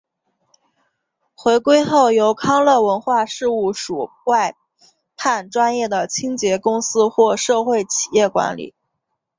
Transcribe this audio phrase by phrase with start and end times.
[1.35, 4.57] 回归后由康乐文化事务署外
[5.15, 8.73] 判专业的清洁公司或社会企业管理。